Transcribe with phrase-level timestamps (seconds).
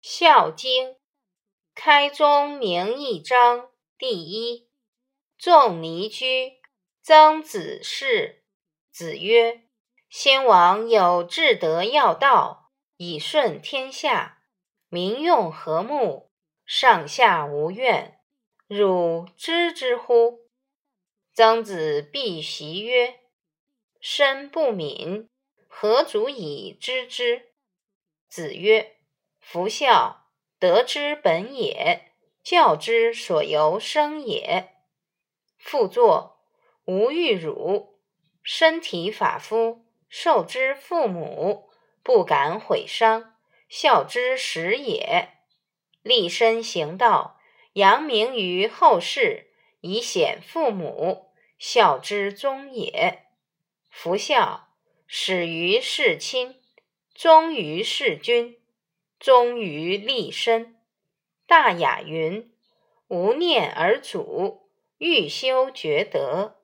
[0.00, 0.96] 孝经
[1.74, 4.68] 开宗明义章第一。
[5.36, 6.60] 仲尼居，
[7.02, 8.44] 曾子氏。
[8.90, 9.64] 子曰
[10.08, 14.42] ：“先王有至德要道，以顺天下，
[14.88, 16.30] 民用和睦，
[16.64, 18.20] 上下无怨。
[18.66, 20.40] 汝知之乎？”
[21.34, 23.20] 曾子必袭曰
[24.00, 25.28] ：“身不敏，
[25.68, 27.52] 何足以知之？”
[28.30, 28.95] 子曰。
[29.48, 30.24] 夫孝，
[30.58, 32.10] 德之本也，
[32.42, 34.72] 教之所由生也。
[35.56, 36.40] 父作，
[36.84, 38.00] 无欲辱，
[38.42, 41.70] 身体发肤，受之父母，
[42.02, 43.36] 不敢毁伤，
[43.68, 45.28] 孝之始也。
[46.02, 47.38] 立身行道，
[47.74, 53.26] 扬名于后世，以显父母，孝之终也。
[53.90, 54.70] 夫孝，
[55.06, 56.60] 始于事亲，
[57.14, 58.58] 终于事君。
[59.18, 60.76] 终于立身。
[61.46, 62.52] 大雅云
[63.08, 66.56] ：“无念而主，欲修厥德。”